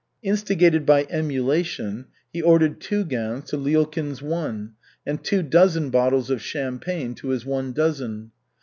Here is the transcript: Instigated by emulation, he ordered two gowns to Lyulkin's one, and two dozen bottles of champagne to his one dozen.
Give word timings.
Instigated 0.23 0.83
by 0.83 1.05
emulation, 1.11 2.07
he 2.33 2.41
ordered 2.41 2.81
two 2.81 3.05
gowns 3.05 3.43
to 3.51 3.55
Lyulkin's 3.55 4.19
one, 4.19 4.73
and 5.05 5.23
two 5.23 5.43
dozen 5.43 5.91
bottles 5.91 6.31
of 6.31 6.41
champagne 6.41 7.13
to 7.13 7.27
his 7.27 7.45
one 7.45 7.71
dozen. 7.71 8.31